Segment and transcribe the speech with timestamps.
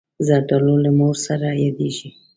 [0.27, 2.09] زردالو له مور سره یادېږي.